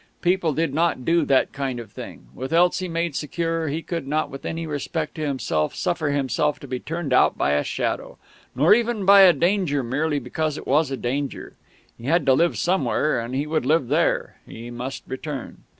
People 0.23 0.53
did 0.53 0.73
not 0.73 1.05
do 1.05 1.23
that 1.25 1.51
kind 1.53 1.79
of 1.79 1.91
thing. 1.91 2.29
With 2.33 2.51
Elsie 2.51 2.87
made 2.87 3.15
secure, 3.15 3.67
he 3.67 3.83
could 3.83 4.07
not 4.07 4.31
with 4.31 4.47
any 4.47 4.65
respect 4.65 5.13
to 5.13 5.21
himself 5.27 5.75
suffer 5.75 6.09
himself 6.09 6.59
to 6.61 6.67
be 6.67 6.79
turned 6.79 7.13
out 7.13 7.37
by 7.37 7.51
a 7.51 7.63
shadow, 7.63 8.17
nor 8.55 8.73
even 8.73 9.05
by 9.05 9.21
a 9.21 9.31
danger 9.31 9.83
merely 9.83 10.17
because 10.17 10.57
it 10.57 10.65
was 10.65 10.89
a 10.89 10.97
danger. 10.97 11.53
He 11.99 12.05
had 12.05 12.25
to 12.25 12.33
live 12.33 12.57
somewhere, 12.57 13.19
and 13.19 13.35
he 13.35 13.45
would 13.45 13.63
live 13.63 13.89
there. 13.89 14.37
He 14.47 14.71
must 14.71 15.03
return. 15.07 15.65